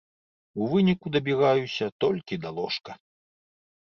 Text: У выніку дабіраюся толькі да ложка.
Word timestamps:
У 0.61 0.69
выніку 0.71 1.11
дабіраюся 1.15 1.87
толькі 2.05 2.39
да 2.47 2.53
ложка. 2.57 2.91